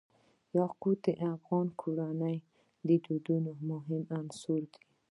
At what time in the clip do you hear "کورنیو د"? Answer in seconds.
1.81-2.89